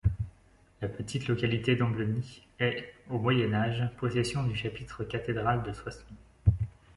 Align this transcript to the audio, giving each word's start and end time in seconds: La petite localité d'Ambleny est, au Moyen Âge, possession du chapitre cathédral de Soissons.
La 0.81 0.87
petite 0.87 1.27
localité 1.27 1.75
d'Ambleny 1.75 2.41
est, 2.59 2.91
au 3.11 3.19
Moyen 3.19 3.53
Âge, 3.53 3.83
possession 3.99 4.43
du 4.43 4.55
chapitre 4.55 5.03
cathédral 5.03 5.61
de 5.61 5.71
Soissons. 5.73 6.15